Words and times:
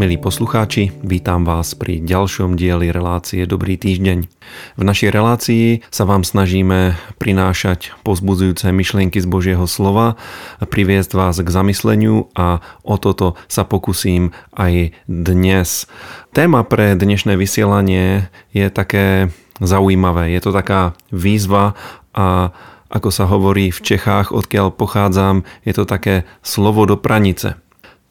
Milí 0.00 0.16
poslucháči, 0.16 0.96
vítam 1.04 1.44
vás 1.44 1.76
pri 1.76 2.00
ďalšom 2.00 2.56
dieli 2.56 2.88
relácie 2.88 3.44
Dobrý 3.44 3.76
týždeň. 3.76 4.32
V 4.80 4.82
našej 4.88 5.12
relácii 5.12 5.84
sa 5.92 6.08
vám 6.08 6.24
snažíme 6.24 6.96
prinášať 7.20 7.92
pozbudzujúce 8.00 8.72
myšlienky 8.72 9.20
z 9.20 9.28
Božieho 9.28 9.68
slova, 9.68 10.16
priviesť 10.56 11.12
vás 11.12 11.36
k 11.36 11.44
zamysleniu 11.44 12.32
a 12.32 12.64
o 12.80 12.96
toto 12.96 13.36
sa 13.44 13.68
pokusím 13.68 14.32
aj 14.56 14.96
dnes. 15.04 15.84
Téma 16.32 16.64
pre 16.64 16.96
dnešné 16.96 17.36
vysielanie 17.36 18.32
je 18.56 18.72
také 18.72 19.28
zaujímavé. 19.60 20.32
Je 20.32 20.40
to 20.40 20.56
taká 20.56 20.96
výzva 21.12 21.76
a 22.16 22.56
ako 22.88 23.12
sa 23.12 23.28
hovorí 23.28 23.68
v 23.68 23.84
Čechách, 23.84 24.32
odkiaľ 24.32 24.72
pochádzam, 24.72 25.44
je 25.68 25.76
to 25.76 25.84
také 25.84 26.24
slovo 26.40 26.88
do 26.88 26.96
pranice. 26.96 27.60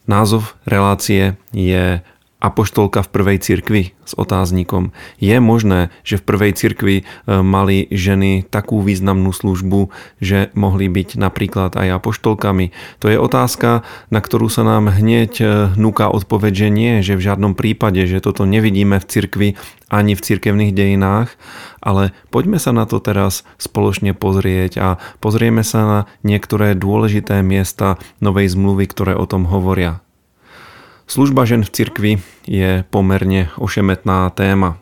Názov 0.10 0.58
relácie 0.66 1.38
je 1.54 2.02
apoštolka 2.40 3.04
v 3.04 3.12
prvej 3.12 3.38
cirkvi 3.44 3.84
s 4.08 4.16
otáznikom. 4.16 4.96
Je 5.20 5.36
možné, 5.44 5.92
že 6.08 6.18
v 6.18 6.26
prvej 6.26 6.52
cirkvi 6.56 6.96
e, 7.00 7.04
mali 7.28 7.86
ženy 7.92 8.48
takú 8.48 8.80
významnú 8.80 9.36
službu, 9.36 9.92
že 10.24 10.50
mohli 10.56 10.88
byť 10.88 11.20
napríklad 11.20 11.76
aj 11.76 12.00
apoštolkami? 12.00 12.72
To 13.04 13.12
je 13.12 13.20
otázka, 13.20 13.84
na 14.08 14.20
ktorú 14.24 14.48
sa 14.48 14.64
nám 14.64 14.88
hneď 14.88 15.32
e, 15.40 15.46
núka 15.76 16.08
odpoveď, 16.08 16.54
že 16.56 16.70
nie, 16.72 16.94
že 17.04 17.20
v 17.20 17.26
žiadnom 17.28 17.54
prípade, 17.60 18.08
že 18.08 18.24
toto 18.24 18.48
nevidíme 18.48 18.98
v 19.04 19.06
cirkvi 19.06 19.50
ani 19.92 20.16
v 20.16 20.24
cirkevných 20.24 20.72
dejinách, 20.72 21.36
ale 21.84 22.16
poďme 22.32 22.62
sa 22.62 22.72
na 22.72 22.88
to 22.88 23.04
teraz 23.04 23.44
spoločne 23.60 24.16
pozrieť 24.16 24.72
a 24.80 24.88
pozrieme 25.20 25.66
sa 25.66 25.82
na 25.84 26.00
niektoré 26.24 26.78
dôležité 26.78 27.44
miesta 27.44 28.00
novej 28.24 28.54
zmluvy, 28.54 28.86
ktoré 28.88 29.14
o 29.18 29.28
tom 29.28 29.50
hovoria. 29.50 30.00
Služba 31.10 31.42
žen 31.42 31.66
v 31.66 31.74
cirkvi 31.74 32.12
je 32.46 32.86
pomerne 32.94 33.50
ošemetná 33.58 34.30
téma. 34.30 34.78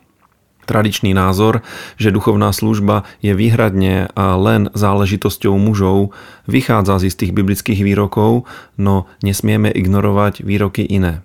Tradičný 0.68 1.16
názor, 1.16 1.64
že 1.96 2.12
duchovná 2.12 2.52
služba 2.52 3.08
je 3.24 3.32
výhradne 3.32 4.12
a 4.12 4.36
len 4.36 4.68
záležitosťou 4.76 5.56
mužov, 5.56 6.12
vychádza 6.44 7.00
z 7.00 7.08
istých 7.08 7.32
biblických 7.32 7.80
výrokov, 7.80 8.44
no 8.76 9.08
nesmieme 9.24 9.72
ignorovať 9.72 10.44
výroky 10.44 10.84
iné. 10.84 11.24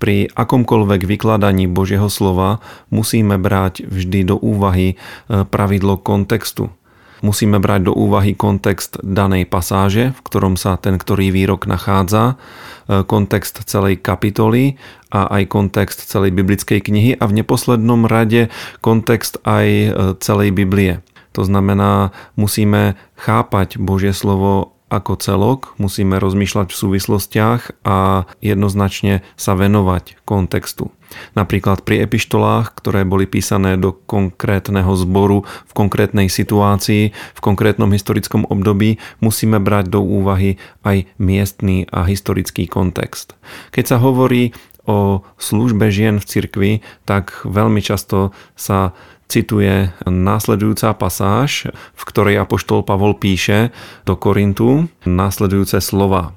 Pri 0.00 0.32
akomkoľvek 0.32 1.04
vykladaní 1.04 1.68
Božieho 1.68 2.08
slova 2.08 2.64
musíme 2.88 3.36
brať 3.36 3.84
vždy 3.84 4.24
do 4.24 4.40
úvahy 4.40 4.96
e, 4.96 5.44
pravidlo 5.44 6.00
kontextu. 6.00 6.72
Musíme 7.18 7.58
brať 7.58 7.90
do 7.90 7.92
úvahy 7.92 8.38
kontext 8.38 9.02
danej 9.02 9.50
pasáže, 9.50 10.14
v 10.14 10.20
ktorom 10.22 10.54
sa 10.54 10.78
ten 10.78 10.94
ktorý 10.94 11.34
výrok 11.34 11.66
nachádza, 11.66 12.38
e, 12.86 13.02
kontext 13.02 13.66
celej 13.66 13.98
kapitoly 13.98 14.78
a 15.10 15.26
aj 15.26 15.50
kontext 15.50 16.06
celej 16.06 16.30
biblickej 16.30 16.78
knihy 16.78 17.10
a 17.18 17.24
v 17.26 17.42
neposlednom 17.42 18.06
rade 18.06 18.54
kontext 18.78 19.42
aj 19.42 19.66
e, 19.66 19.88
celej 20.22 20.54
Biblie. 20.54 21.02
To 21.34 21.42
znamená, 21.42 22.14
musíme 22.38 22.94
chápať 23.18 23.78
Božie 23.82 24.14
slovo 24.14 24.77
ako 24.88 25.20
celok, 25.20 25.60
musíme 25.76 26.16
rozmýšľať 26.16 26.72
v 26.72 26.80
súvislostiach 26.80 27.84
a 27.84 28.28
jednoznačne 28.40 29.20
sa 29.36 29.52
venovať 29.52 30.20
kontextu. 30.24 30.92
Napríklad 31.32 31.88
pri 31.88 32.04
epištolách, 32.04 32.76
ktoré 32.76 33.08
boli 33.08 33.24
písané 33.24 33.80
do 33.80 33.96
konkrétneho 33.96 34.92
zboru 34.92 35.48
v 35.48 35.72
konkrétnej 35.72 36.28
situácii, 36.28 37.16
v 37.16 37.40
konkrétnom 37.40 37.88
historickom 37.88 38.44
období, 38.48 39.00
musíme 39.24 39.56
brať 39.56 39.88
do 39.88 40.04
úvahy 40.04 40.60
aj 40.84 41.08
miestný 41.16 41.88
a 41.88 42.04
historický 42.04 42.68
kontext. 42.68 43.40
Keď 43.72 43.84
sa 43.88 43.96
hovorí 43.96 44.52
o 44.88 45.20
službe 45.36 45.92
žien 45.92 46.16
v 46.16 46.24
cirkvi, 46.24 46.72
tak 47.04 47.44
veľmi 47.44 47.84
často 47.84 48.32
sa 48.56 48.96
cituje 49.28 49.92
následujúca 50.08 50.96
pasáž, 50.96 51.68
v 51.70 52.02
ktorej 52.08 52.40
apoštol 52.40 52.80
Pavol 52.80 53.12
píše 53.12 53.70
do 54.08 54.16
Korintu 54.16 54.88
následujúce 55.04 55.84
slova. 55.84 56.32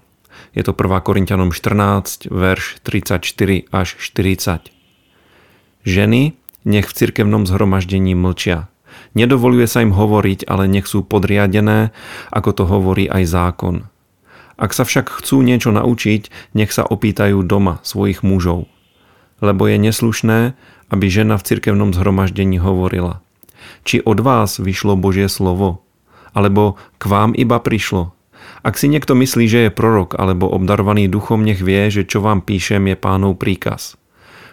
Je 0.51 0.67
to 0.67 0.75
1. 0.75 0.99
Korintianom 1.07 1.55
14, 1.55 2.27
verš 2.27 2.83
34 2.83 3.71
až 3.71 3.95
40. 3.95 4.67
Ženy 5.87 6.35
nech 6.67 6.87
v 6.91 6.93
cirkevnom 6.93 7.47
zhromaždení 7.47 8.13
mlčia. 8.13 8.67
Nedovoluje 9.15 9.65
sa 9.65 9.79
im 9.79 9.95
hovoriť, 9.95 10.45
ale 10.51 10.67
nech 10.67 10.87
sú 10.87 11.07
podriadené, 11.07 11.95
ako 12.31 12.49
to 12.51 12.63
hovorí 12.67 13.07
aj 13.07 13.23
zákon. 13.27 13.90
Ak 14.61 14.77
sa 14.77 14.85
však 14.85 15.09
chcú 15.09 15.41
niečo 15.41 15.73
naučiť, 15.73 16.53
nech 16.53 16.69
sa 16.69 16.85
opýtajú 16.85 17.41
doma 17.41 17.81
svojich 17.81 18.21
mužov. 18.21 18.69
Lebo 19.41 19.65
je 19.65 19.81
neslušné, 19.81 20.53
aby 20.93 21.05
žena 21.09 21.41
v 21.41 21.45
cirkevnom 21.49 21.97
zhromaždení 21.97 22.61
hovorila. 22.61 23.25
Či 23.89 24.05
od 24.05 24.21
vás 24.21 24.61
vyšlo 24.61 24.93
Božie 24.93 25.25
slovo? 25.25 25.81
Alebo 26.37 26.77
k 27.01 27.03
vám 27.09 27.33
iba 27.33 27.57
prišlo? 27.57 28.13
Ak 28.61 28.77
si 28.77 28.85
niekto 28.85 29.17
myslí, 29.17 29.49
že 29.49 29.59
je 29.65 29.71
prorok 29.73 30.13
alebo 30.13 30.45
obdarovaný 30.45 31.09
duchom, 31.09 31.41
nech 31.41 31.65
vie, 31.65 31.89
že 31.89 32.05
čo 32.05 32.21
vám 32.21 32.45
píšem 32.45 32.85
je 32.93 32.97
pánov 32.97 33.41
príkaz. 33.41 33.97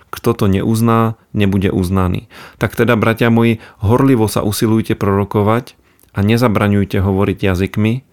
Kto 0.09 0.33
to 0.33 0.49
neuzná, 0.49 1.21
nebude 1.37 1.69
uznaný. 1.69 2.33
Tak 2.57 2.73
teda, 2.73 2.97
bratia 2.97 3.29
moji, 3.29 3.61
horlivo 3.85 4.25
sa 4.25 4.41
usilujte 4.41 4.97
prorokovať 4.97 5.77
a 6.17 6.25
nezabraňujte 6.25 7.05
hovoriť 7.05 7.39
jazykmi, 7.45 8.08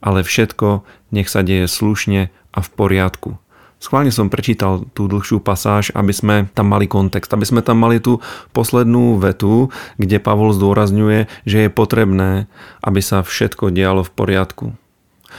ale 0.00 0.26
všetko 0.26 0.86
nech 1.14 1.30
sa 1.30 1.42
deje 1.42 1.66
slušne 1.66 2.28
a 2.32 2.58
v 2.58 2.68
poriadku. 2.74 3.38
Schválne 3.78 4.10
som 4.10 4.26
prečítal 4.26 4.90
tú 4.90 5.06
dlhšiu 5.06 5.38
pasáž, 5.38 5.94
aby 5.94 6.10
sme 6.10 6.36
tam 6.50 6.74
mali 6.74 6.90
kontext, 6.90 7.30
aby 7.30 7.46
sme 7.46 7.62
tam 7.62 7.78
mali 7.78 8.02
tú 8.02 8.18
poslednú 8.50 9.22
vetu, 9.22 9.70
kde 10.02 10.18
Pavol 10.18 10.50
zdôrazňuje, 10.50 11.30
že 11.46 11.58
je 11.66 11.70
potrebné, 11.70 12.50
aby 12.82 12.98
sa 12.98 13.22
všetko 13.22 13.70
dialo 13.70 14.02
v 14.02 14.10
poriadku. 14.10 14.66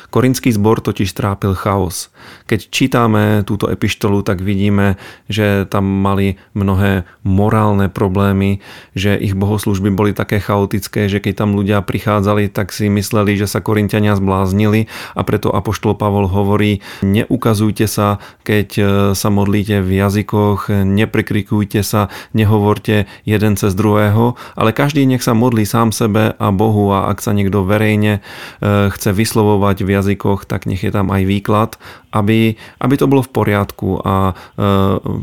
Korinský 0.09 0.53
zbor 0.53 0.81
totiž 0.81 1.09
trápil 1.13 1.53
chaos. 1.53 2.09
Keď 2.45 2.59
čítame 2.69 3.23
túto 3.45 3.69
epištolu, 3.69 4.21
tak 4.21 4.41
vidíme, 4.41 4.97
že 5.29 5.65
tam 5.69 5.85
mali 5.85 6.41
mnohé 6.57 7.05
morálne 7.25 7.89
problémy, 7.89 8.61
že 8.97 9.17
ich 9.17 9.37
bohoslužby 9.37 9.89
boli 9.93 10.11
také 10.13 10.41
chaotické, 10.41 11.09
že 11.09 11.21
keď 11.21 11.45
tam 11.45 11.57
ľudia 11.57 11.81
prichádzali, 11.85 12.49
tak 12.49 12.73
si 12.73 12.89
mysleli, 12.89 13.37
že 13.37 13.49
sa 13.49 13.61
Korintiania 13.61 14.17
zbláznili 14.17 14.89
a 15.13 15.21
preto 15.21 15.53
Apoštol 15.53 15.97
Pavol 15.97 16.29
hovorí, 16.29 16.81
neukazujte 17.05 17.85
sa, 17.85 18.17
keď 18.45 18.69
e, 18.77 18.83
sa 19.13 19.29
modlíte 19.29 19.81
v 19.85 19.91
jazykoch, 19.99 20.71
neprekrikujte 20.71 21.81
sa, 21.85 22.09
nehovorte 22.33 23.05
jeden 23.25 23.53
cez 23.57 23.73
druhého, 23.73 24.37
ale 24.57 24.71
každý 24.73 25.05
nech 25.05 25.21
sa 25.21 25.37
modlí 25.37 25.65
sám 25.65 25.93
sebe 25.93 26.33
a 26.33 26.47
Bohu 26.49 26.91
a 26.93 27.09
ak 27.11 27.21
sa 27.21 27.31
niekto 27.33 27.65
verejne 27.65 28.19
e, 28.19 28.21
chce 28.89 29.13
vyslovovať 29.13 29.78
v 29.83 29.93
jazykoch, 29.95 30.45
tak 30.45 30.65
nech 30.65 30.81
je 30.83 30.91
tam 30.91 31.09
aj 31.09 31.23
výklad, 31.25 31.71
aby, 32.11 32.55
aby 32.79 32.93
to 32.97 33.05
bolo 33.05 33.21
v 33.25 33.31
poriadku 33.33 34.01
a 34.01 34.31
e, 34.31 34.33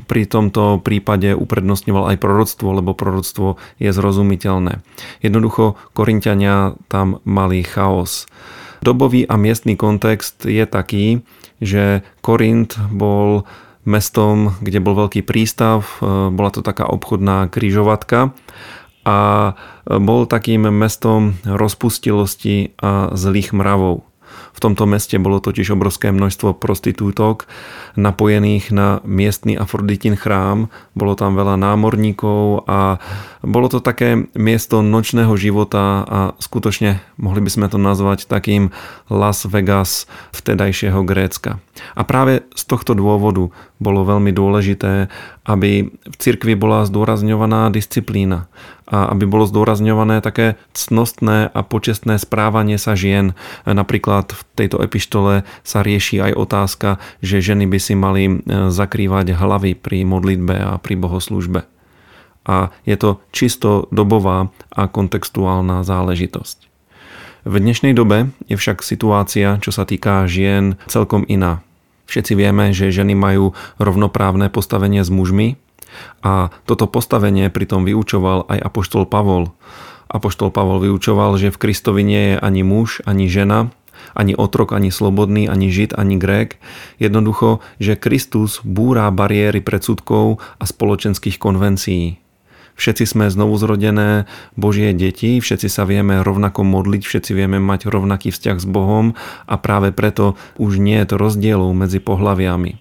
pri 0.06 0.22
tomto 0.26 0.80
prípade 0.80 1.34
uprednostňoval 1.34 2.14
aj 2.14 2.20
proroctvo, 2.20 2.68
lebo 2.76 2.96
proroctvo 2.96 3.56
je 3.82 3.90
zrozumiteľné. 3.90 4.84
Jednoducho 5.20 5.80
Korintiania 5.92 6.74
tam 6.86 7.20
mali 7.26 7.64
chaos. 7.66 8.30
Dobový 8.84 9.26
a 9.26 9.34
miestný 9.40 9.74
kontext 9.74 10.44
je 10.44 10.62
taký, 10.68 11.24
že 11.58 12.04
Korint 12.20 12.76
bol 12.92 13.48
mestom, 13.86 14.58
kde 14.60 14.82
bol 14.82 14.98
veľký 14.98 15.22
prístav, 15.24 15.86
e, 15.98 16.30
bola 16.30 16.50
to 16.50 16.60
taká 16.60 16.86
obchodná 16.86 17.48
kryžovatka 17.50 18.34
a 19.06 19.54
bol 19.86 20.26
takým 20.26 20.66
mestom 20.74 21.38
rozpustilosti 21.46 22.74
a 22.82 23.14
zlých 23.14 23.54
mravov. 23.54 24.02
V 24.54 24.58
tomto 24.58 24.88
meste 24.88 25.16
bolo 25.20 25.38
totiž 25.42 25.74
obrovské 25.76 26.12
množstvo 26.12 26.56
prostitútok 26.56 27.44
napojených 27.96 28.72
na 28.72 29.00
miestny 29.04 29.56
Afroditin 29.56 30.16
chrám. 30.16 30.72
Bolo 30.96 31.16
tam 31.16 31.36
veľa 31.36 31.60
námorníkov 31.60 32.64
a 32.68 33.00
bolo 33.44 33.66
to 33.68 33.84
také 33.84 34.26
miesto 34.34 34.80
nočného 34.80 35.32
života 35.38 36.02
a 36.06 36.18
skutočne 36.40 36.98
mohli 37.20 37.40
by 37.44 37.50
sme 37.50 37.66
to 37.68 37.78
nazvať 37.78 38.26
takým 38.26 38.74
Las 39.12 39.44
Vegas 39.46 40.10
vtedajšieho 40.34 41.04
Grécka. 41.04 41.60
A 41.92 42.02
práve 42.02 42.48
z 42.56 42.62
tohto 42.64 42.96
dôvodu 42.96 43.52
bolo 43.76 44.08
veľmi 44.08 44.32
dôležité, 44.32 45.12
aby 45.44 45.92
v 45.92 46.16
cirkvi 46.16 46.56
bola 46.56 46.88
zdôrazňovaná 46.88 47.68
disciplína 47.68 48.48
a 48.86 49.10
aby 49.10 49.26
bolo 49.26 49.44
zdôrazňované 49.44 50.22
také 50.22 50.54
cnostné 50.72 51.50
a 51.50 51.60
počestné 51.66 52.22
správanie 52.22 52.78
sa 52.78 52.94
žien. 52.94 53.34
Napríklad 53.66 54.32
v 54.32 54.42
tejto 54.54 54.78
epištole 54.80 55.42
sa 55.66 55.78
rieši 55.82 56.22
aj 56.22 56.32
otázka, 56.38 56.88
že 57.20 57.42
ženy 57.42 57.66
by 57.66 57.78
si 57.82 57.94
mali 57.98 58.24
e, 58.30 58.34
zakrývať 58.70 59.34
hlavy 59.34 59.74
pri 59.74 60.06
modlitbe 60.06 60.54
a 60.54 60.72
pri 60.78 60.94
bohoslužbe. 60.96 61.66
A 62.46 62.70
je 62.86 62.94
to 62.94 63.18
čisto 63.34 63.90
dobová 63.90 64.54
a 64.70 64.86
kontextuálna 64.86 65.82
záležitosť. 65.82 66.70
V 67.46 67.54
dnešnej 67.58 67.94
dobe 67.94 68.30
je 68.46 68.54
však 68.58 68.86
situácia, 68.86 69.58
čo 69.62 69.74
sa 69.74 69.82
týka 69.82 70.26
žien, 70.30 70.78
celkom 70.86 71.26
iná. 71.26 71.65
Všetci 72.06 72.32
vieme, 72.38 72.70
že 72.70 72.94
ženy 72.94 73.18
majú 73.18 73.52
rovnoprávne 73.82 74.48
postavenie 74.48 75.02
s 75.02 75.10
mužmi 75.10 75.58
a 76.22 76.54
toto 76.64 76.86
postavenie 76.86 77.50
pritom 77.50 77.86
vyučoval 77.86 78.46
aj 78.46 78.58
apoštol 78.62 79.04
Pavol. 79.06 79.54
Apoštol 80.06 80.54
Pavol 80.54 80.78
vyučoval, 80.82 81.34
že 81.36 81.50
v 81.50 81.60
Kristovi 81.60 82.02
nie 82.06 82.22
je 82.34 82.36
ani 82.38 82.62
muž, 82.62 83.02
ani 83.02 83.26
žena, 83.26 83.74
ani 84.14 84.38
otrok, 84.38 84.70
ani 84.72 84.94
slobodný, 84.94 85.50
ani 85.50 85.68
žid, 85.74 85.92
ani 85.98 86.14
grék. 86.16 86.62
Jednoducho, 87.02 87.60
že 87.82 87.98
Kristus 87.98 88.62
búrá 88.62 89.10
bariéry 89.10 89.58
predsudkov 89.60 90.38
a 90.62 90.64
spoločenských 90.64 91.42
konvencií. 91.42 92.25
Všetci 92.76 93.04
sme 93.08 93.32
znovu 93.32 93.56
zrodené 93.56 94.28
Božie 94.52 94.92
deti, 94.92 95.40
všetci 95.40 95.68
sa 95.72 95.88
vieme 95.88 96.20
rovnako 96.20 96.60
modliť, 96.60 97.02
všetci 97.08 97.32
vieme 97.32 97.56
mať 97.56 97.88
rovnaký 97.88 98.28
vzťah 98.28 98.56
s 98.60 98.66
Bohom 98.68 99.16
a 99.48 99.54
práve 99.56 99.96
preto 99.96 100.36
už 100.60 100.76
nie 100.76 101.00
je 101.00 101.08
to 101.08 101.16
rozdielov 101.16 101.72
medzi 101.72 102.04
pohľaviami. 102.04 102.72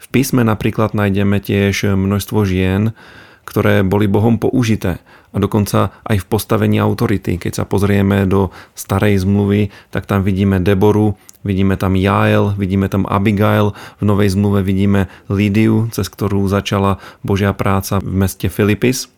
V 0.00 0.06
písme 0.12 0.44
napríklad 0.44 0.92
nájdeme 0.92 1.40
tiež 1.40 1.96
množstvo 1.96 2.44
žien, 2.44 2.92
ktoré 3.48 3.82
boli 3.82 4.04
Bohom 4.04 4.36
použité 4.36 5.00
a 5.32 5.36
dokonca 5.40 5.96
aj 6.04 6.22
v 6.22 6.28
postavení 6.28 6.76
autority. 6.78 7.40
Keď 7.40 7.62
sa 7.62 7.64
pozrieme 7.64 8.28
do 8.28 8.52
starej 8.76 9.22
zmluvy, 9.24 9.72
tak 9.90 10.04
tam 10.06 10.22
vidíme 10.22 10.60
Deboru, 10.60 11.16
vidíme 11.44 11.76
tam 11.76 11.96
Jael, 11.96 12.54
vidíme 12.56 12.88
tam 12.88 13.08
Abigail, 13.08 13.72
v 14.00 14.04
novej 14.04 14.32
zmluve 14.32 14.60
vidíme 14.62 15.08
Lídiu, 15.28 15.88
cez 15.92 16.06
ktorú 16.08 16.46
začala 16.48 17.00
Božia 17.24 17.52
práca 17.56 17.98
v 18.00 18.26
meste 18.26 18.48
Filipis. 18.52 19.08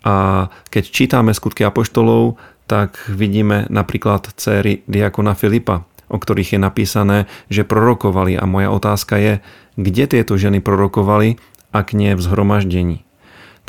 A 0.00 0.48
keď 0.72 0.84
čítame 0.88 1.36
skutky 1.36 1.64
apoštolov, 1.64 2.40
tak 2.64 3.02
vidíme 3.10 3.66
napríklad 3.68 4.30
céry 4.38 4.86
diakona 4.86 5.34
Filipa, 5.34 5.84
o 6.06 6.16
ktorých 6.16 6.56
je 6.56 6.60
napísané, 6.62 7.18
že 7.50 7.66
prorokovali. 7.66 8.38
A 8.38 8.46
moja 8.46 8.70
otázka 8.70 9.18
je, 9.18 9.32
kde 9.74 10.04
tieto 10.06 10.38
ženy 10.38 10.62
prorokovali, 10.62 11.36
ak 11.74 11.92
nie 11.92 12.14
v 12.14 12.22
zhromaždení. 12.22 13.09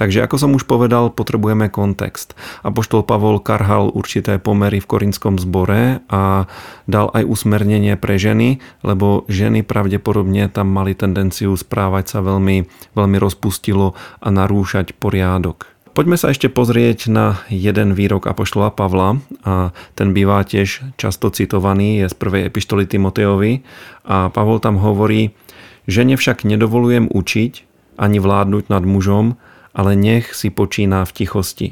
Takže 0.01 0.25
ako 0.25 0.36
som 0.42 0.57
už 0.57 0.65
povedal, 0.65 1.13
potrebujeme 1.13 1.69
kontext. 1.69 2.33
Apoštol 2.65 3.06
Pavol 3.06 3.38
karhal 3.38 3.94
určité 3.94 4.42
pomery 4.42 4.81
v 4.81 4.89
korinskom 4.89 5.38
zbore 5.38 6.01
a 6.09 6.50
dal 6.89 7.13
aj 7.13 7.21
usmernenie 7.30 7.94
pre 8.01 8.18
ženy, 8.18 8.57
lebo 8.81 9.30
ženy 9.30 9.62
pravdepodobne 9.62 10.50
tam 10.50 10.74
mali 10.74 10.98
tendenciu 10.98 11.53
správať 11.53 12.18
sa 12.18 12.19
veľmi, 12.25 12.65
veľmi 12.98 13.18
rozpustilo 13.21 13.94
a 14.18 14.27
narúšať 14.33 14.98
poriadok. 14.98 15.69
Poďme 15.94 16.18
sa 16.18 16.33
ešte 16.33 16.50
pozrieť 16.50 17.06
na 17.06 17.38
jeden 17.54 17.94
výrok 17.94 18.25
Apoštola 18.25 18.74
Pavla 18.74 19.21
a 19.45 19.69
ten 19.94 20.18
býva 20.18 20.42
tiež 20.42 20.97
často 20.97 21.30
citovaný, 21.30 22.01
je 22.01 22.09
z 22.09 22.15
prvej 22.18 22.50
epištoly 22.50 22.89
Timoteovi 22.89 23.62
a 24.09 24.33
Pavol 24.33 24.57
tam 24.65 24.81
hovorí, 24.81 25.38
žene 25.86 26.18
však 26.18 26.42
nedovolujem 26.42 27.06
učiť 27.06 27.54
ani 28.01 28.18
vládnuť 28.18 28.65
nad 28.65 28.81
mužom, 28.81 29.38
ale 29.71 29.95
nech 29.95 30.35
si 30.35 30.51
počína 30.51 31.03
v 31.07 31.12
tichosti. 31.15 31.68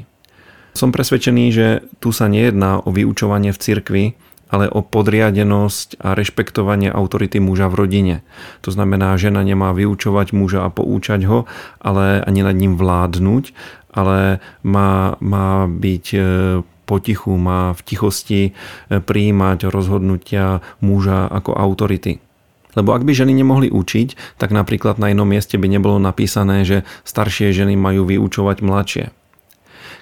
Som 0.74 0.94
presvedčený, 0.94 1.44
že 1.50 1.66
tu 1.98 2.14
sa 2.14 2.30
nejedná 2.30 2.80
o 2.86 2.94
vyučovanie 2.94 3.50
v 3.50 3.58
cirkvi, 3.58 4.04
ale 4.50 4.66
o 4.66 4.82
podriadenosť 4.82 6.02
a 6.02 6.18
rešpektovanie 6.18 6.90
autority 6.90 7.38
muža 7.38 7.70
v 7.70 7.78
rodine. 7.86 8.16
To 8.66 8.74
znamená, 8.74 9.14
žena 9.14 9.46
nemá 9.46 9.70
vyučovať 9.70 10.34
muža 10.34 10.66
a 10.66 10.74
poučať 10.74 11.22
ho, 11.30 11.46
ale 11.78 12.18
ani 12.26 12.42
nad 12.42 12.58
ním 12.58 12.74
vládnuť, 12.74 13.54
ale 13.94 14.42
má, 14.66 15.14
má 15.22 15.70
byť 15.70 16.06
e, 16.14 16.20
potichu, 16.86 17.38
má 17.38 17.70
v 17.78 17.80
tichosti 17.86 18.42
e, 18.50 18.52
prijímať 18.98 19.70
rozhodnutia 19.70 20.66
muža 20.82 21.30
ako 21.30 21.54
autority. 21.54 22.18
Lebo 22.78 22.94
ak 22.94 23.02
by 23.02 23.12
ženy 23.14 23.32
nemohli 23.34 23.68
učiť, 23.70 24.38
tak 24.38 24.54
napríklad 24.54 24.98
na 25.02 25.10
inom 25.10 25.26
mieste 25.26 25.58
by 25.58 25.66
nebolo 25.66 25.98
napísané, 25.98 26.62
že 26.62 26.86
staršie 27.02 27.50
ženy 27.50 27.74
majú 27.74 28.06
vyučovať 28.06 28.56
mladšie. 28.62 29.04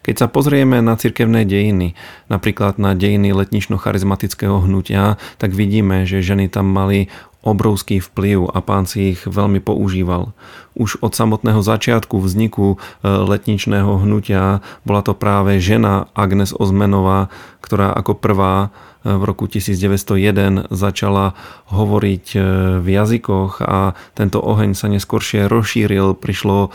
Keď 0.09 0.15
sa 0.25 0.27
pozrieme 0.31 0.81
na 0.81 0.97
cirkevné 0.97 1.45
dejiny, 1.45 1.93
napríklad 2.33 2.81
na 2.81 2.97
dejiny 2.97 3.35
letnično-charizmatického 3.35 4.65
hnutia, 4.65 5.21
tak 5.37 5.53
vidíme, 5.53 6.09
že 6.09 6.25
ženy 6.25 6.49
tam 6.49 6.71
mali 6.71 7.13
obrovský 7.47 8.03
vplyv 8.03 8.51
a 8.51 8.59
pán 8.59 8.85
si 8.91 9.15
ich 9.15 9.23
veľmi 9.23 9.63
používal. 9.63 10.35
Už 10.75 10.99
od 11.03 11.15
samotného 11.15 11.63
začiatku 11.63 12.19
vzniku 12.19 12.75
e, 12.75 13.07
letničného 13.07 14.03
hnutia 14.03 14.63
bola 14.83 15.03
to 15.07 15.15
práve 15.15 15.59
žena 15.63 16.11
Agnes 16.19 16.51
Ozmenová, 16.55 17.31
ktorá 17.63 17.95
ako 17.95 18.19
prvá 18.19 18.55
e, 19.03 19.15
v 19.15 19.23
roku 19.23 19.47
1901 19.47 20.71
začala 20.71 21.39
hovoriť 21.71 22.27
e, 22.35 22.39
v 22.83 22.87
jazykoch 22.87 23.63
a 23.63 23.95
tento 24.19 24.43
oheň 24.43 24.75
sa 24.75 24.91
neskôršie 24.91 25.47
rozšíril. 25.47 26.19
Prišlo 26.19 26.75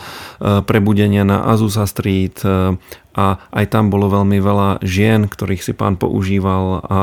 prebudenie 0.64 1.22
na 1.28 1.44
Azusa 1.48 1.84
Street 1.84 2.40
a 3.14 3.38
aj 3.54 3.70
tam 3.70 3.88
bolo 3.88 4.10
veľmi 4.10 4.42
veľa 4.42 4.82
žien, 4.82 5.30
ktorých 5.30 5.62
si 5.62 5.72
pán 5.72 5.94
používal 5.94 6.82
a 6.82 6.98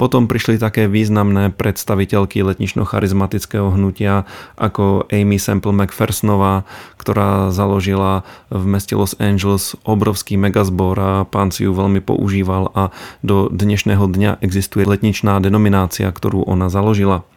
potom 0.00 0.24
prišli 0.24 0.56
také 0.56 0.88
významné 0.88 1.52
predstaviteľky 1.52 2.40
letnično-charizmatického 2.40 3.68
hnutia 3.76 4.24
ako 4.56 5.04
Amy 5.12 5.36
Semple 5.36 5.76
McPhersonová, 5.76 6.64
ktorá 6.96 7.52
založila 7.52 8.24
v 8.48 8.64
meste 8.64 8.96
Los 8.96 9.12
Angeles 9.20 9.76
obrovský 9.84 10.40
megazbor 10.40 10.96
a 10.96 11.12
pán 11.28 11.52
si 11.52 11.68
ju 11.68 11.76
veľmi 11.76 12.00
používal 12.00 12.72
a 12.72 12.88
do 13.20 13.52
dnešného 13.52 14.08
dňa 14.08 14.40
existuje 14.40 14.88
letničná 14.88 15.36
denominácia, 15.44 16.08
ktorú 16.08 16.48
ona 16.48 16.72
založila. 16.72 17.28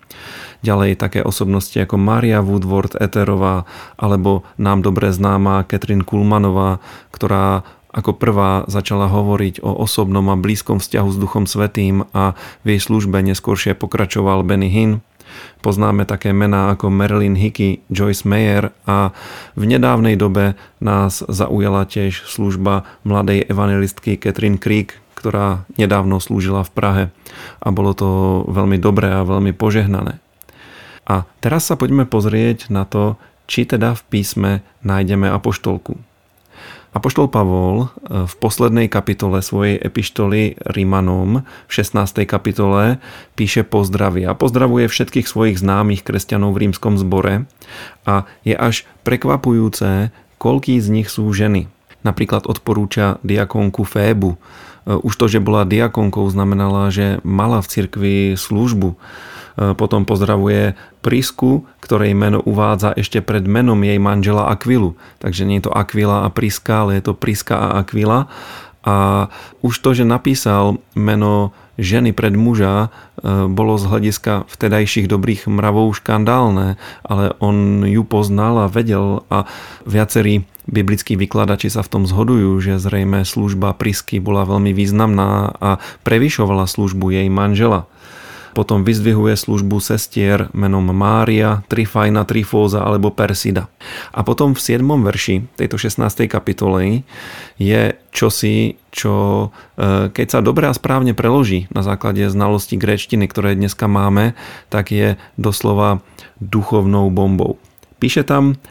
Ďalej 0.63 0.95
také 0.95 1.19
osobnosti 1.19 1.75
ako 1.75 1.99
Maria 1.99 2.39
Woodward 2.39 2.95
Eterová 2.95 3.67
alebo 3.99 4.47
nám 4.55 4.79
dobre 4.79 5.11
známa 5.11 5.67
Katrin 5.67 6.07
Kulmanová, 6.07 6.79
ktorá 7.11 7.67
ako 7.93 8.17
prvá 8.17 8.65
začala 8.65 9.05
hovoriť 9.05 9.61
o 9.61 9.69
osobnom 9.69 10.25
a 10.33 10.35
blízkom 10.35 10.81
vzťahu 10.81 11.09
s 11.13 11.17
Duchom 11.21 11.45
Svetým 11.45 12.09
a 12.11 12.33
v 12.65 12.75
jej 12.75 12.81
službe 12.81 13.21
neskôršie 13.21 13.77
pokračoval 13.77 14.41
Benny 14.41 14.73
Hinn. 14.73 15.05
Poznáme 15.61 16.05
také 16.05 16.33
mená 16.35 16.73
ako 16.73 16.93
Marilyn 16.93 17.37
Hickey, 17.37 17.81
Joyce 17.89 18.25
Mayer 18.25 18.73
a 18.85 19.15
v 19.57 19.63
nedávnej 19.65 20.17
dobe 20.17 20.53
nás 20.77 21.25
zaujala 21.25 21.87
tiež 21.89 22.25
služba 22.27 22.85
mladej 23.01 23.45
evangelistky 23.47 24.17
Catherine 24.17 24.61
Creek, 24.61 24.97
ktorá 25.17 25.63
nedávno 25.79 26.19
slúžila 26.19 26.67
v 26.67 26.73
Prahe 26.75 27.03
a 27.63 27.67
bolo 27.71 27.95
to 27.95 28.09
veľmi 28.51 28.77
dobré 28.77 29.09
a 29.09 29.25
veľmi 29.25 29.55
požehnané. 29.55 30.19
A 31.07 31.27
teraz 31.39 31.67
sa 31.67 31.79
poďme 31.79 32.05
pozrieť 32.07 32.67
na 32.71 32.83
to, 32.83 33.15
či 33.47 33.67
teda 33.67 33.95
v 33.95 34.01
písme 34.07 34.51
nájdeme 34.83 35.27
apoštolku. 35.27 36.12
Apoštol 36.93 37.25
Pavol 37.25 37.89
e, 37.89 38.29
v 38.29 38.33
poslednej 38.37 38.85
kapitole 38.85 39.41
svojej 39.41 39.81
epištoly 39.81 40.61
Rimanom 40.61 41.41
v 41.41 41.71
16. 41.73 42.21
kapitole 42.29 43.01
píše 43.33 43.65
pozdravy 43.65 44.29
a 44.29 44.37
pozdravuje 44.37 44.85
všetkých 44.85 45.25
svojich 45.25 45.57
známych 45.57 46.05
kresťanov 46.05 46.53
v 46.53 46.69
rímskom 46.69 47.01
zbore 47.01 47.49
a 48.05 48.29
je 48.45 48.53
až 48.53 48.85
prekvapujúce, 49.01 50.13
koľký 50.37 50.77
z 50.77 50.87
nich 50.93 51.09
sú 51.09 51.25
ženy. 51.33 51.65
Napríklad 52.05 52.45
odporúča 52.45 53.17
diakonku 53.25 53.81
Fébu. 53.89 54.37
E, 54.37 54.93
už 54.93 55.17
to, 55.17 55.25
že 55.25 55.41
bola 55.41 55.65
diakonkou, 55.65 56.29
znamenala, 56.29 56.93
že 56.93 57.17
mala 57.25 57.65
v 57.65 57.67
cirkvi 57.73 58.15
službu 58.37 58.93
potom 59.53 60.05
pozdravuje 60.07 60.73
Prisku, 61.05 61.67
ktorej 61.83 62.17
meno 62.17 62.41
uvádza 62.41 62.95
ešte 62.95 63.21
pred 63.21 63.45
menom 63.45 63.77
jej 63.85 63.99
manžela 64.01 64.49
Akvilu. 64.49 64.97
Takže 65.21 65.45
nie 65.45 65.61
je 65.61 65.69
to 65.69 65.75
Aquila 65.75 66.25
a 66.25 66.33
Priska, 66.33 66.87
ale 66.87 66.97
je 66.97 67.11
to 67.11 67.13
Priska 67.13 67.55
a 67.59 67.67
Aquila. 67.83 68.31
A 68.83 69.27
už 69.63 69.79
to, 69.79 69.95
že 69.95 70.03
napísal 70.03 70.81
meno 70.91 71.55
ženy 71.79 72.13
pred 72.13 72.35
muža, 72.35 72.87
e, 73.23 73.47
bolo 73.49 73.79
z 73.79 73.89
hľadiska 73.89 74.45
vtedajších 74.45 75.09
dobrých 75.09 75.49
mravov 75.49 75.97
škandálne, 75.97 76.77
ale 77.01 77.33
on 77.41 77.87
ju 77.87 78.03
poznal 78.05 78.67
a 78.67 78.71
vedel 78.71 79.25
a 79.31 79.47
viacerí 79.87 80.45
biblickí 80.69 81.19
vykladači 81.19 81.67
sa 81.67 81.83
v 81.83 81.91
tom 81.91 82.03
zhodujú, 82.07 82.59
že 82.63 82.79
zrejme 82.79 83.27
služba 83.27 83.75
Prisky 83.75 84.19
bola 84.23 84.47
veľmi 84.47 84.71
významná 84.71 85.57
a 85.59 85.69
prevyšovala 86.07 86.69
službu 86.69 87.11
jej 87.11 87.27
manžela. 87.27 87.89
Potom 88.53 88.85
vyzdvihuje 88.85 89.33
službu 89.33 89.81
sestier 89.81 90.53
menom 90.53 90.85
Mária, 90.93 91.65
Trifajna, 91.65 92.21
Trifóza 92.23 92.85
alebo 92.85 93.09
Persida. 93.09 93.65
A 94.13 94.21
potom 94.21 94.53
v 94.53 94.61
7. 94.61 94.85
verši 94.85 95.49
tejto 95.57 95.81
16. 95.81 96.29
kapitoly 96.29 97.01
je 97.57 97.97
čosi, 98.13 98.77
čo 98.93 99.49
e, 99.75 100.13
keď 100.13 100.27
sa 100.29 100.39
dobre 100.45 100.69
a 100.69 100.77
správne 100.77 101.17
preloží 101.17 101.65
na 101.73 101.81
základe 101.81 102.29
znalosti 102.29 102.77
gréčtiny, 102.77 103.25
ktoré 103.25 103.57
dneska 103.57 103.89
máme, 103.89 104.37
tak 104.69 104.93
je 104.93 105.17
doslova 105.41 106.05
duchovnou 106.37 107.09
bombou. 107.09 107.57
Píše 107.97 108.21
tam, 108.21 108.61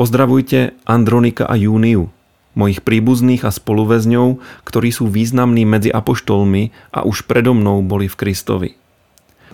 pozdravujte 0.00 0.72
Andronika 0.88 1.44
a 1.44 1.60
Júniu, 1.60 2.08
mojich 2.56 2.80
príbuzných 2.80 3.44
a 3.44 3.52
spoluväzňov, 3.52 4.40
ktorí 4.64 4.88
sú 4.88 5.12
významní 5.12 5.68
medzi 5.68 5.92
apoštolmi 5.92 6.72
a 6.96 7.04
už 7.04 7.28
predo 7.28 7.52
mnou 7.52 7.84
boli 7.84 8.08
v 8.08 8.16
Kristovi. 8.16 8.85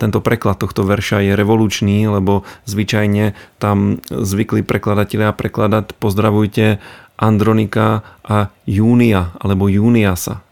Tento 0.03 0.19
preklad 0.19 0.59
tohto 0.59 0.83
verša 0.83 1.23
je 1.23 1.33
revolučný, 1.39 2.11
lebo 2.11 2.43
zvyčajne 2.67 3.31
tam 3.55 4.03
zvykli 4.11 4.67
prekladatelia 4.67 5.31
prekladať 5.31 5.95
pozdravujte 5.95 6.83
Andronika 7.15 8.03
a 8.27 8.51
Júnia 8.67 9.31
alebo 9.39 9.71
Júniasa. 9.71 10.43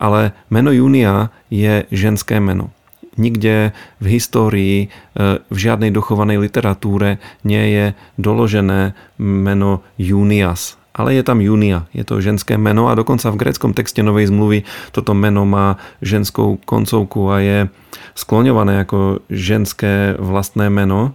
Ale 0.00 0.32
meno 0.48 0.72
Júnia 0.72 1.28
je 1.52 1.84
ženské 1.92 2.40
meno. 2.40 2.72
Nikde 3.20 3.76
v 4.00 4.06
histórii, 4.16 4.76
e, 4.84 4.88
v 5.40 5.56
žiadnej 5.56 5.92
dochovanej 5.92 6.40
literatúre 6.40 7.20
nie 7.44 7.64
je 7.72 7.86
doložené 8.20 8.92
meno 9.20 9.84
Junias. 9.96 10.76
Ale 10.96 11.12
je 11.12 11.20
tam 11.20 11.44
Junia, 11.44 11.84
je 11.92 12.08
to 12.08 12.24
ženské 12.24 12.56
meno 12.56 12.88
a 12.88 12.96
dokonca 12.96 13.28
v 13.28 13.36
gréckom 13.36 13.76
texte 13.76 14.00
Novej 14.00 14.32
zmluvy 14.32 14.64
toto 14.96 15.12
meno 15.12 15.44
má 15.44 15.76
ženskou 16.00 16.56
koncovku 16.64 17.28
a 17.28 17.36
je 17.44 17.58
skloňované 18.16 18.80
ako 18.88 19.20
ženské 19.28 20.16
vlastné 20.16 20.72
meno. 20.72 21.12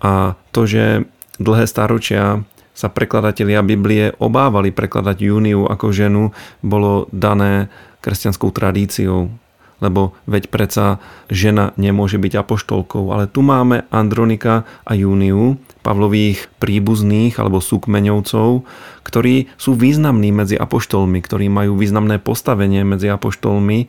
A 0.00 0.40
to, 0.48 0.64
že 0.64 1.04
dlhé 1.36 1.68
stáročia 1.68 2.40
sa 2.76 2.88
prekladatelia 2.88 3.60
Biblie 3.60 4.16
obávali 4.16 4.72
prekladať 4.72 5.16
Júniu 5.20 5.68
ako 5.68 5.92
ženu, 5.92 6.32
bolo 6.64 7.08
dané 7.12 7.68
kresťanskou 8.00 8.48
tradíciou 8.52 9.32
lebo 9.80 10.16
veď 10.24 10.48
predsa 10.48 10.98
žena 11.28 11.76
nemôže 11.76 12.16
byť 12.16 12.32
apoštolkou, 12.40 13.12
ale 13.12 13.28
tu 13.28 13.44
máme 13.44 13.84
Andronika 13.92 14.64
a 14.88 14.92
Júniu, 14.96 15.60
Pavlových 15.84 16.50
príbuzných 16.58 17.38
alebo 17.38 17.62
súkmeňovcov, 17.62 18.66
ktorí 19.06 19.46
sú 19.54 19.78
významní 19.78 20.34
medzi 20.34 20.56
apoštolmi, 20.58 21.22
ktorí 21.22 21.46
majú 21.46 21.78
významné 21.78 22.18
postavenie 22.18 22.82
medzi 22.82 23.06
apoštolmi 23.12 23.86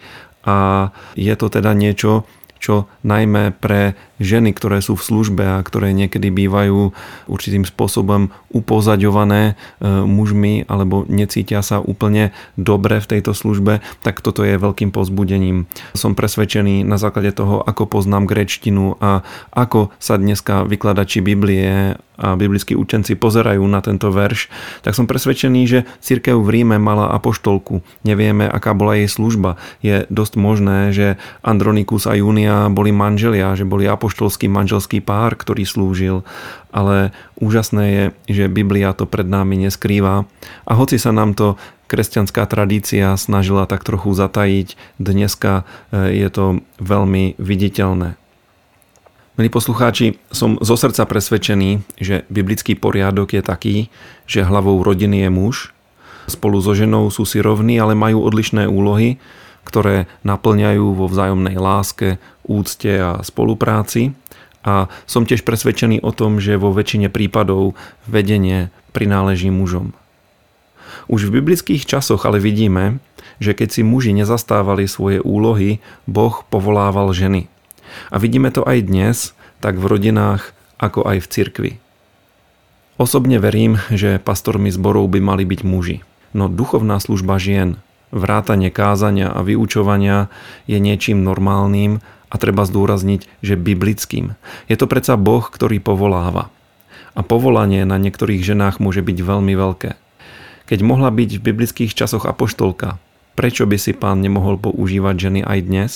a 0.47 0.89
je 1.17 1.33
to 1.35 1.47
teda 1.51 1.73
niečo, 1.73 2.23
čo 2.57 2.89
najmä 3.05 3.53
pre 3.57 3.97
ženy, 4.17 4.53
ktoré 4.53 4.81
sú 4.81 4.97
v 4.97 5.05
službe 5.05 5.43
a 5.45 5.61
ktoré 5.61 5.93
niekedy 5.93 6.33
bývajú 6.33 6.91
určitým 7.29 7.63
spôsobom 7.69 8.33
upozaďované 8.49 9.53
e, 9.53 9.85
mužmi 9.85 10.65
alebo 10.65 11.05
necítia 11.05 11.61
sa 11.61 11.77
úplne 11.77 12.33
dobre 12.57 12.97
v 12.97 13.09
tejto 13.17 13.37
službe, 13.37 13.85
tak 14.01 14.25
toto 14.25 14.41
je 14.41 14.57
veľkým 14.57 14.89
pozbudením. 14.89 15.69
Som 15.93 16.17
presvedčený 16.17 16.81
na 16.81 16.97
základe 16.97 17.29
toho, 17.37 17.61
ako 17.61 17.85
poznám 17.85 18.25
grečtinu 18.25 18.97
a 18.97 19.21
ako 19.53 19.93
sa 20.01 20.17
dneska 20.17 20.65
vykladači 20.65 21.21
Biblie 21.21 21.97
a 22.17 22.33
biblickí 22.33 22.73
učenci 22.73 23.13
pozerajú 23.13 23.61
na 23.69 23.79
tento 23.85 24.09
verš, 24.09 24.49
tak 24.81 24.97
som 24.97 25.05
presvedčený, 25.05 25.61
že 25.69 25.79
církev 26.01 26.37
v 26.41 26.49
Ríme 26.49 26.81
mala 26.81 27.13
apoštolku. 27.13 27.85
Nevieme, 28.01 28.49
aká 28.49 28.73
bola 28.73 28.97
jej 28.97 29.09
služba. 29.09 29.61
Je 29.85 30.09
dosť 30.09 30.33
možné, 30.35 30.91
že 30.91 31.21
Andronikus 31.45 32.09
a 32.09 32.17
Junia 32.17 32.73
boli 32.73 32.89
manželia, 32.89 33.53
že 33.53 33.69
boli 33.69 33.85
apoštolský 33.85 34.49
manželský 34.49 34.99
pár, 34.99 35.37
ktorý 35.37 35.63
slúžil, 35.63 36.25
ale 36.73 37.15
úžasné 37.37 37.85
je, 37.85 38.03
že 38.41 38.51
Biblia 38.51 38.91
to 38.97 39.05
pred 39.05 39.29
nami 39.29 39.55
neskrýva 39.69 40.25
a 40.65 40.71
hoci 40.73 40.97
sa 40.97 41.13
nám 41.13 41.37
to 41.37 41.55
kresťanská 41.87 42.43
tradícia 42.45 43.15
snažila 43.15 43.63
tak 43.65 43.87
trochu 43.87 44.11
zatajiť, 44.11 44.99
dneska 44.99 45.63
e, 45.89 46.19
je 46.19 46.29
to 46.29 46.45
veľmi 46.83 47.39
viditeľné. 47.39 48.19
Milí 49.37 49.53
poslucháči, 49.53 50.17
som 50.33 50.57
zo 50.65 50.73
srdca 50.73 51.05
presvedčený, 51.05 51.85
že 52.01 52.25
biblický 52.25 52.73
poriadok 52.73 53.37
je 53.37 53.45
taký, 53.45 53.75
že 54.25 54.41
hlavou 54.41 54.81
rodiny 54.81 55.21
je 55.21 55.29
muž, 55.29 55.55
spolu 56.25 56.57
so 56.57 56.73
ženou 56.73 57.13
sú 57.13 57.21
si 57.21 57.37
rovní, 57.37 57.77
ale 57.77 57.93
majú 57.93 58.25
odlišné 58.25 58.65
úlohy, 58.65 59.21
ktoré 59.61 60.09
naplňajú 60.25 60.89
vo 60.89 61.05
vzájomnej 61.05 61.53
láske, 61.53 62.17
úcte 62.49 62.89
a 62.97 63.21
spolupráci. 63.21 64.17
A 64.65 64.89
som 65.05 65.21
tiež 65.21 65.45
presvedčený 65.45 66.01
o 66.01 66.09
tom, 66.09 66.41
že 66.41 66.57
vo 66.57 66.73
väčšine 66.73 67.13
prípadov 67.13 67.77
vedenie 68.09 68.73
prináleží 68.89 69.53
mužom. 69.53 69.93
Už 71.13 71.29
v 71.29 71.45
biblických 71.45 71.85
časoch 71.85 72.25
ale 72.25 72.41
vidíme, 72.41 72.97
že 73.37 73.53
keď 73.53 73.69
si 73.69 73.85
muži 73.85 74.17
nezastávali 74.17 74.89
svoje 74.89 75.21
úlohy, 75.21 75.77
Boh 76.09 76.41
povolával 76.49 77.13
ženy. 77.13 77.53
A 78.11 78.15
vidíme 78.21 78.53
to 78.53 78.63
aj 78.63 78.87
dnes, 78.87 79.17
tak 79.59 79.77
v 79.77 79.85
rodinách, 79.89 80.53
ako 80.77 81.05
aj 81.05 81.17
v 81.23 81.27
cirkvi. 81.27 81.71
Osobne 82.97 83.37
verím, 83.37 83.77
že 83.93 84.17
pastormi 84.17 84.73
zborov 84.73 85.13
by 85.13 85.21
mali 85.21 85.45
byť 85.45 85.61
muži. 85.61 86.01
No 86.33 86.49
duchovná 86.49 86.97
služba 86.97 87.37
žien, 87.37 87.77
vrátanie 88.09 88.73
kázania 88.73 89.29
a 89.29 89.45
vyučovania 89.45 90.33
je 90.65 90.81
niečím 90.81 91.21
normálnym 91.21 92.01
a 92.27 92.35
treba 92.35 92.65
zdôrazniť, 92.67 93.29
že 93.45 93.55
biblickým. 93.55 94.35
Je 94.67 94.75
to 94.75 94.89
predsa 94.89 95.15
Boh, 95.15 95.45
ktorý 95.45 95.79
povoláva. 95.79 96.49
A 97.17 97.21
povolanie 97.25 97.85
na 97.85 97.97
niektorých 97.97 98.41
ženách 98.41 98.77
môže 98.77 99.01
byť 99.01 99.17
veľmi 99.21 99.53
veľké. 99.53 99.91
Keď 100.67 100.79
mohla 100.83 101.07
byť 101.13 101.39
v 101.39 101.45
biblických 101.53 101.95
časoch 101.95 102.27
apoštolka, 102.27 102.99
prečo 103.37 103.63
by 103.69 103.77
si 103.79 103.95
pán 103.95 104.19
nemohol 104.19 104.59
používať 104.59 105.15
ženy 105.29 105.41
aj 105.45 105.59
dnes? 105.63 105.91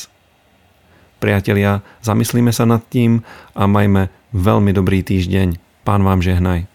Priatelia, 1.21 1.85
zamyslíme 2.01 2.49
sa 2.49 2.65
nad 2.65 2.81
tým 2.89 3.21
a 3.53 3.69
majme 3.69 4.09
veľmi 4.33 4.73
dobrý 4.73 5.05
týždeň. 5.05 5.61
Pán 5.85 6.01
vám 6.01 6.17
žehnaj. 6.17 6.65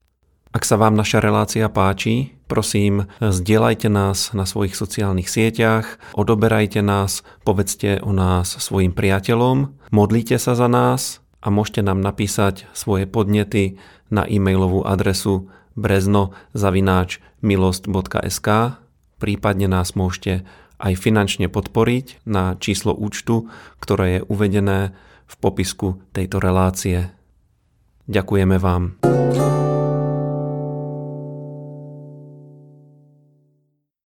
Ak 0.54 0.62
sa 0.62 0.78
vám 0.78 0.94
naša 0.94 1.18
relácia 1.18 1.66
páči, 1.66 2.38
prosím, 2.46 3.10
zdieľajte 3.18 3.90
nás 3.90 4.30
na 4.38 4.46
svojich 4.46 4.78
sociálnych 4.78 5.26
sieťach, 5.26 5.98
odoberajte 6.14 6.78
nás, 6.78 7.26
povedzte 7.42 7.98
o 8.06 8.14
nás 8.14 8.54
svojim 8.62 8.94
priateľom, 8.94 9.74
modlite 9.90 10.38
sa 10.38 10.54
za 10.54 10.70
nás 10.70 11.18
a 11.42 11.50
môžete 11.50 11.82
nám 11.82 11.98
napísať 11.98 12.70
svoje 12.70 13.10
podnety 13.10 13.82
na 14.14 14.30
e-mailovú 14.30 14.86
adresu 14.86 15.50
brezno.milost.sk 15.74 18.48
prípadne 19.16 19.66
nás 19.68 19.96
môžete 19.96 20.44
aj 20.78 20.94
finančne 20.96 21.48
podporiť 21.48 22.26
na 22.28 22.54
číslo 22.60 22.92
účtu, 22.92 23.48
ktoré 23.80 24.20
je 24.20 24.26
uvedené 24.28 24.92
v 25.26 25.34
popisku 25.40 26.00
tejto 26.14 26.38
relácie. 26.38 27.10
Ďakujeme 28.06 28.56
vám. 28.62 29.02